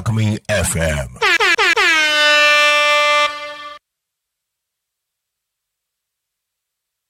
[0.00, 1.08] タクミン FM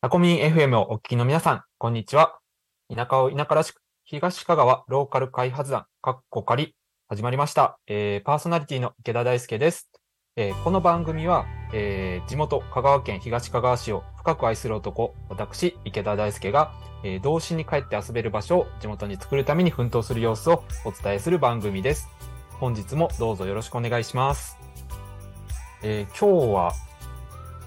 [0.00, 2.40] タコミン FM をお聞きの皆さん、こんにちは。
[2.92, 6.74] 田舎を田舎らしく、東香川ローカル開発団、かっこ仮、
[7.08, 7.78] 始まりました。
[7.86, 9.88] えーパーソナリティの池田大輔です。
[10.34, 16.72] えーこの番組は、えー地元香川県東香川市を深く愛する男、私、池田大輔が、
[17.04, 22.08] えー童心に帰って遊べる場所を地元に作るために奮闘する様子をお伝えする番組です。
[22.60, 24.58] 本日もどうぞよろしくお願いします。
[25.82, 26.72] えー今日は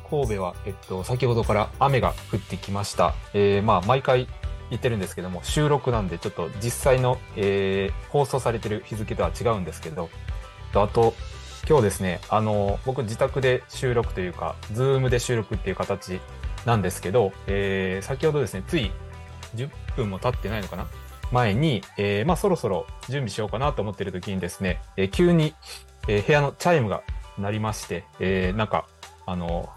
[0.07, 3.15] 神戸は、えっと、先ほどから雨が降ってきました。
[3.33, 4.27] えーまあ、毎回
[4.69, 10.11] 言ってるんですけども、収録なんで、ちょっと実際の、えー放送されてる日付とは違うんですけど、
[10.75, 11.15] あと、
[11.67, 16.19] 今日ですね、あの、僕自宅で収録というか、ズームで収録っていう形
[16.67, 18.91] なんですけど、えー先ほどですね、つい
[19.55, 20.87] 10分も経ってないのかな
[21.33, 25.53] 前に、えーまあ、そろそろ準備しようかなと思ってる時にですね、えー急に、
[26.07, 27.01] えー部屋のチャイムが
[27.39, 28.85] 鳴りまして、えーなんか、
[29.25, 29.69] あの、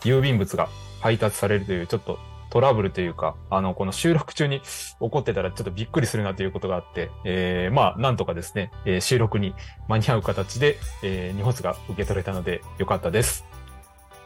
[0.00, 0.68] 郵便物が
[1.00, 2.18] 配達されるというちょっと
[2.50, 4.66] トラブルというか、あの、この収録中に起
[4.98, 9.54] こってたらちょっとびっくりするなということがあって、えーまあ、なんとかですね、えー収録に
[9.88, 13.44] 間に合う形で、えー荷物が受け取れたのでよかったです。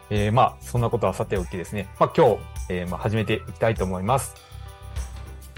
[0.08, 4.45] えーまあ、そんなことはさておきですね、まあ今日、えーまあ始めていきたいと思います。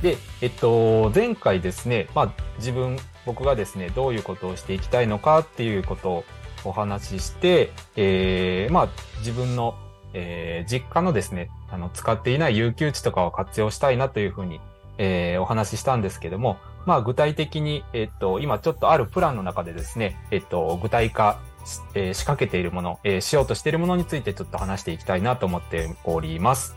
[0.03, 6.25] で、えっと、前回ですね、まあ自分、僕がですね、どういうことをしていきたいのかっていうことを
[6.65, 8.89] お話しして、えーまあ
[9.19, 9.75] 自分の
[10.15, 14.61] えー実家のですね、あの、使っていない有給地とかを活用したいなというふうに、
[14.99, 26.77] えーお話ししたんですけども、まあ、具体的に、えっと、今ちょっとあるプランの中でですね、えっと、具体化し、えー仕掛けているもの、えーしようとしているものについてちょっと話していきたいなと思っております。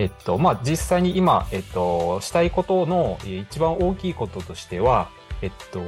[0.00, 5.10] えっと、まあ、実際に今、えっと、したいことの一番大きいこととしては、
[5.42, 5.82] えっと、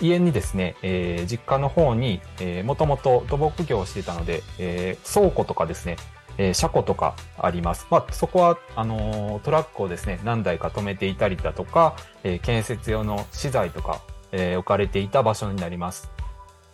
[0.00, 5.96] 家にですね、えー実家の方に、えー、もともと土木業をしていたので、えー倉庫とかですね、
[6.38, 7.88] えー車庫とかあります。
[7.90, 14.00] まあ、そこは、あのートラックをですね、何台か止めていたりだとか、えー建設用の資材とか、
[14.30, 16.08] えー置かれていた場所になります。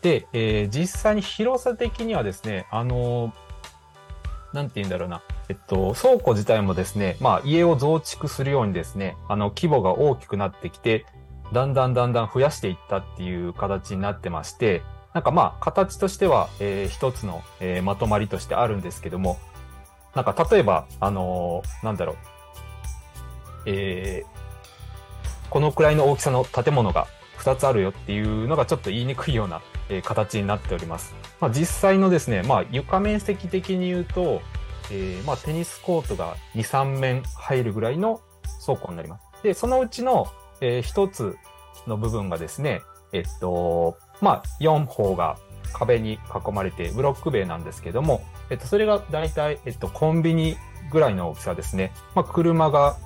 [0.02, 3.32] で、えー実際に広さ的にはですね、あのー
[4.52, 5.22] なんて言うんだろうな。
[5.48, 11.04] えっと、倉庫自体もですね、まあ家を増築するようにですね、あの規模が大きくなってきて、
[11.52, 14.82] だんだんだんだん増やしていったっていう形になってまして、
[15.12, 19.38] なんかまあ形としては、えー一つの、えーまとまりとしてあるんですけども、
[20.14, 22.16] なんか例えば、あのーなんだろう、
[23.66, 24.34] えー
[25.50, 27.06] このくらいの大きさの建物が
[27.38, 31.14] 2つあるよっていうのがちょっと言いにくいような、えー形になっております。
[31.40, 34.40] まあ、実際のですね、まあ、床面積的に言うと、
[34.90, 38.20] えーまあ、テニスコートが2、3面入るぐらいの
[38.64, 39.42] 倉庫になります。
[39.42, 40.26] で、そのうちの、
[40.60, 41.36] えー一つ
[41.86, 45.36] の部分がですね、えっと、まあ、4方が
[45.72, 50.56] 壁に囲まれてブロック塀なんですけども、えっと、それが大体、えっと、コンビニ
[50.90, 51.92] ぐらいの大きさですね。
[52.14, 52.96] まあ、車が、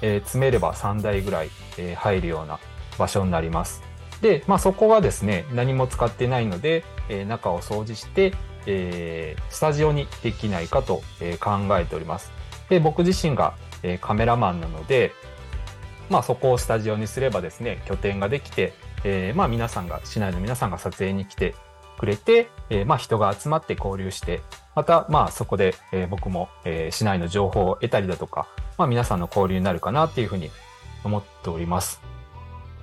[0.00, 2.58] えー詰めれば3台ぐらい、えー入るような
[2.98, 3.82] 場所になります。
[4.20, 8.32] で、まあ、そこはですね、何も使ってないので、えー中を掃除して、
[8.66, 12.32] えースタジオにできないかと、えー考えております。
[12.68, 15.12] で、僕自身が、えーカメラマンなので、
[16.10, 18.72] まあそこをスタジオにすればですね、拠点ができて、
[19.04, 21.54] えーまあ皆さんが、市内の皆さんが撮影に来て
[21.98, 24.40] くれて、えーまあ人が集まって交流して、
[24.74, 28.48] またまあそこで、えー僕も、えー市内の情報を得たりだとか、
[28.78, 30.50] まあ皆さんの交流になるかなっていうふうに
[31.04, 32.00] 思っております。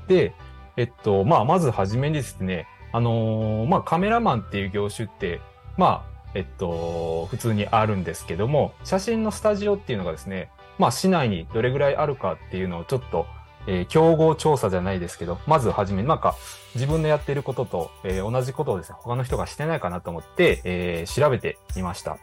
[0.07, 0.33] で、
[0.77, 5.39] えっと、まあまずはじめにですね、あのーまあカメラマンっていう業種って、
[5.79, 13.25] まあ、えっと、普通にあるんですけども、写真のスタジオっていうのがですね、まあ市内にどれぐらいあるかっていうのをちょっと、
[13.65, 16.35] えー競合調査じゃないですけど、まずはじめなんか
[16.75, 22.17] 自分のやっていることと、えー同じことをですね、他の人がしてないかなと思って、えー調べてみました。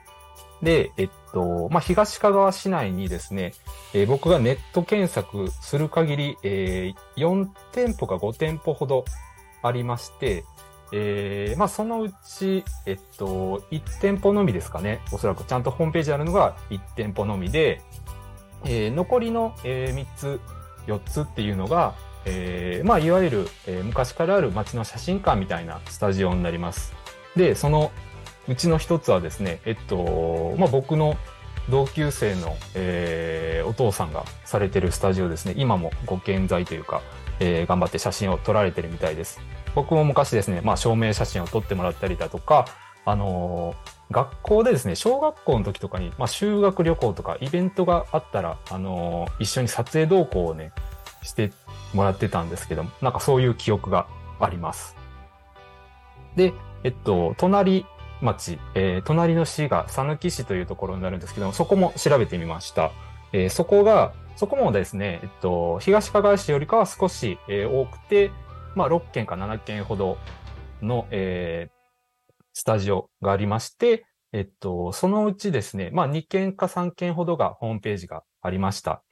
[0.63, 3.55] で、えっと、まあ、東香川市内にですね、
[3.95, 9.07] えー僕がネット検索する限り、えー4店舗か5店舗ほど
[9.63, 10.45] ありまして、
[10.93, 15.01] えーまあ、そのうち、えっと、1店舗のみですかね。
[15.13, 17.83] おそらくちゃんとホームページあるのが1店舗のみで、
[18.65, 20.41] えー残りの、え3つ、
[20.87, 21.95] 4つっていうのが、
[22.25, 26.95] えーまあ、いわゆる、え昔からある街の写真館みたいなスタジオになります。
[27.35, 27.91] で、その
[28.49, 31.17] うちの一つはですね、えっと、まあ、僕の
[31.69, 35.55] 同級生の、えお父さんがされてるスタジオですね。
[35.57, 37.03] 今もご健在というか、
[37.41, 39.41] え頑張って写真を撮られてるみたいです。
[39.77, 42.65] 僕も昔ですね、まあ、証明写真を撮ってもらったりだとか、
[43.05, 50.73] あのー学校でですね、小学校の時とかに、まあ、修学旅行とかイベントがあったら、あのー一緒に撮影同行をね、
[51.23, 51.53] して
[51.93, 54.07] もらってたんですけども、なんかそういう記憶が
[54.41, 54.97] あります。
[56.37, 57.85] で、えっと、隣
[58.23, 62.93] 町、えー、隣の市が讃岐市というところになるんですけども、そこも調べてみました。
[63.33, 68.31] えー、そこが、そこもですね、えっと、東かがわ市よりかは少し、えー、多くて、
[68.77, 70.19] まあ、6件か7件ほど
[70.83, 79.03] の、えー、スタジオがありまして、えっと、そのうちですね、まあ、2件か3件ほどがホームページがありました。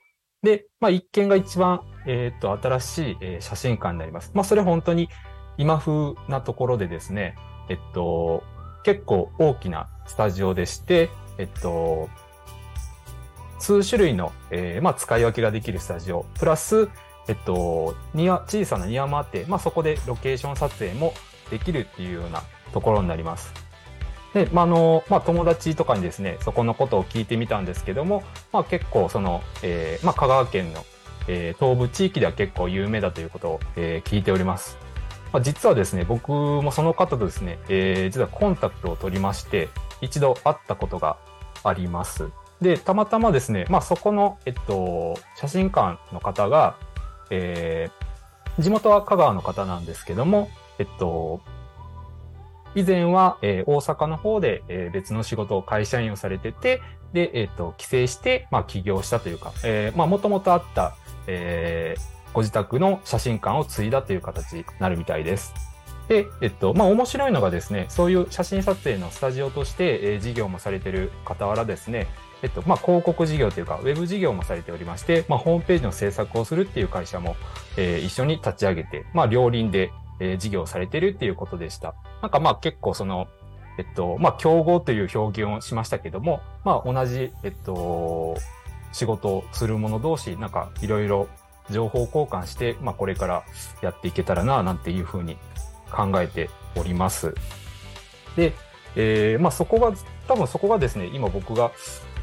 [0.43, 4.31] で、まあ、1件が一番、えー、っと、新しい、えー、写真館になります。
[4.35, 5.09] まあ、それ本当に
[5.57, 7.35] 今風なところでですね、
[7.69, 8.43] えっと、
[8.83, 11.09] 結構大きなスタジオでして、
[11.39, 12.07] えっと、
[13.57, 16.89] 数種類の、えー、まあ、使い分けができるスタジオ、プラス、
[17.27, 21.13] えっと、庭、小さな庭もあって、まあ、そこでロケーション撮影も
[21.49, 23.53] できるっていうようなところになります。
[24.33, 30.85] で、まあ、の、まあ、友達とかにですね、そこのことを聞いてみたんですけども、まあ、結構その、えー、まあ、香川県の、
[31.27, 34.77] えー、東部地域では結構有名だということを、えー、聞いております。
[35.31, 39.69] ま、実はですね、僕もその方とですね、えー、実はコンタクトを取りまして、
[40.01, 41.17] 一度会ったことが
[41.63, 42.29] あります。
[42.61, 46.77] で、たまたまですね、まあ、そこの、えっと、写真館の方が、
[47.29, 50.49] えー、地元は香川の方なんですけども、
[50.79, 51.41] えっと、
[52.75, 56.81] 以前は、えー、大阪の方で、えー、別の仕事を会社員をされてて、
[57.13, 60.95] で、えっ、と、帰省して、まあ、起業したというか、えー、まあ、もともとあった、
[61.27, 65.53] えー、ご自宅の写真館を継いだという形になるみたいです。
[66.09, 72.07] で、えっと、まあ、面白いのがですね、そういう写真撮影のスタジオとして、えー、事業もされてる傍らですね、
[72.41, 77.35] えっと、まあ、広告事業というか、ウェブ事業もされておりまして、まあ、ホームページの制作をするっていう会社も、
[77.77, 81.95] えー、一緒に立ち上げて、まあ、両輪で、えー、事業をされてるっていうことでした。
[82.21, 83.27] なんかまあ結構その、
[83.77, 88.37] えっと、まあ、競合という表現をしましたけども、まあ、同じ、えっと、
[88.93, 91.27] 仕事をする者同士、なんかいろいろ
[91.69, 93.43] 情報交換して、まあ、これから
[93.81, 95.37] やっていけたらな、なんていうふうに
[95.91, 97.33] 考えております。
[98.37, 98.53] で、
[98.95, 99.91] えー、まあ、そこが、
[100.27, 101.71] 多分そこがですね、今僕が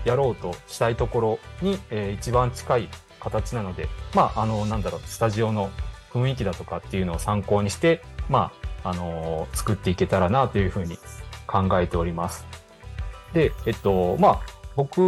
[0.05, 2.89] やろうとしたいところに、えー、一番近い
[3.21, 5.71] 形なので、まあ、あの、なんだろう、スタジオの
[6.13, 8.53] 雰囲気だとかっていうのを参考にして、ま
[8.83, 10.99] あ、あのー、作っていけたらなというふうに
[11.47, 12.45] 考えております。
[13.33, 14.41] で、えっと、まあ、
[14.77, 14.99] 僕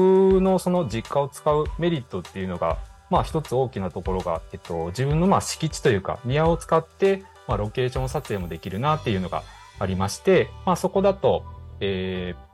[0.40, 2.78] のその実家を使うメリットっていうのが、
[3.10, 9.42] まあ一つ大きなところが、えっと、自分のまあ敷地というか庭を使って、まあロケーション撮影もできるなっていうのが
[9.78, 11.44] ありまして、まあそこだと、
[11.80, 12.53] えー、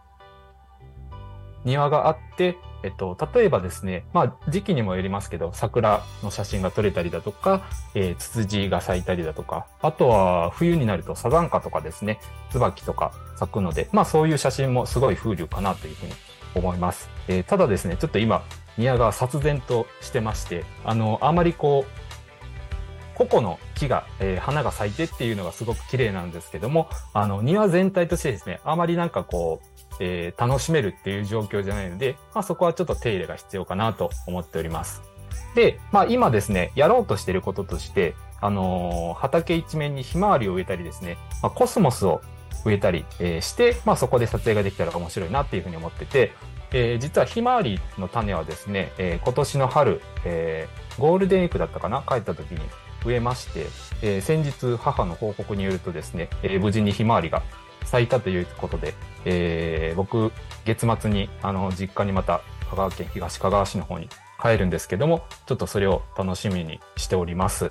[1.65, 7.63] 庭があって、えっと、例えばですね、まあ、時期にもよりますけど、桜の写真が撮れたりだとか、
[7.95, 12.21] えー、ツツジが咲いたりだとか、あとは冬になるとサザンカとかですね、
[12.51, 16.13] 椿とか咲くので、まあそういう写真もすごい風流かなというふうに
[16.55, 17.11] 思います。
[17.29, 18.43] えー、ただですね、ちょっと今、
[18.79, 22.01] 庭が殺然としてまして、あの、あまりこう、
[23.15, 29.70] 個々の木が、えー、花が咲いてっていうのがすごく綺麗なんですけども、あの、庭全体としてですね、あまりなんかこう、
[30.01, 35.03] えー、楽しめるっていう状況じゃないので、まあ、そこはちょっと手入れが必要かなと思っております。
[35.55, 42.23] で、まあ、今ですね、やろうとしていることとして、あのー、畑一面にひまわりを植えたりですね、まあ、コスモスを
[42.65, 46.33] 植えたり、えー、して、まあ、そこで撮影ができたら面白いなっていうふうに思ってて、
[46.73, 52.61] えー、実はひまわりの種はですね、えー、今年の春、えー、ゴールデンウィークだったかな帰った時に
[53.05, 53.67] 植えまして、
[54.03, 57.43] え、先日母の報告によるとですね、え、無事にひまわりが
[57.91, 58.95] 咲いたということで、
[59.25, 60.33] えー、僕、
[60.65, 64.09] 月末に、あの、実家にまた、香川県東香川市の方に
[64.41, 67.69] 帰るんですけども、ちょっとそれを楽しみにしております。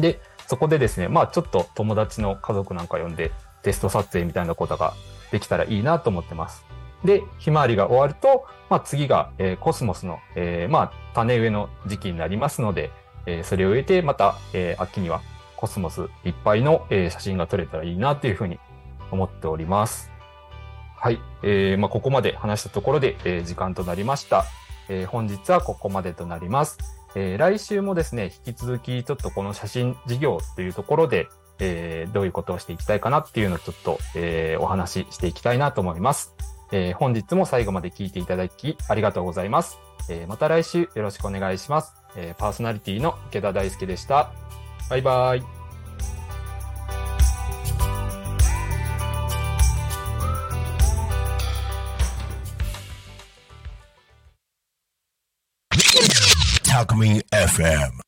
[0.00, 3.30] で、そこでですね、まあちょっと友達の家族なんか呼んで、
[3.62, 4.94] テスト撮影みたいなことが
[5.30, 6.64] できたらいいなと思ってます。
[7.04, 12.90] で、ひまわりが終わると、まあ次が、えー、コスモスの、えー、まあ種植えの時期になりますので、
[13.26, 15.20] えー、それを植えて、また、えー、秋には
[15.56, 18.58] コスモスいっぱいの、えー、写真が撮れたらいいなというふうに
[19.10, 20.10] 思っております。
[20.96, 21.20] はい。
[21.42, 24.44] えー、まあ、ここまで話したところで、えー、時間となりました。
[24.88, 26.78] えー、本日はここまでとなります。
[27.14, 31.28] えー、来週もですね、引き続きちょっとこの写真事業というところで、
[31.60, 36.34] えー、どういうことをしていきたいかなっていうのをちょっと、えー、お話ししていきたいなと思います。
[36.70, 39.78] えー、本日も最後まで聞いていただきありがとうございます。
[40.10, 41.94] えー、また来週よろしくお願いします。
[42.16, 44.32] えー、パーソナリティの池田大輔でした。
[44.90, 45.57] バイバイ。
[56.78, 57.98] Alchemy FM.